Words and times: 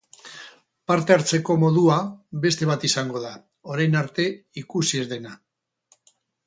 Parte 0.91 1.15
hartzeko 1.15 1.57
modua 1.65 1.97
beste 2.47 2.71
bat 2.73 2.89
izango 2.91 3.23
da, 3.29 3.33
orain 3.75 4.01
arte 4.05 4.29
ikusi 4.65 5.05
ez 5.05 5.09
dena. 5.17 5.41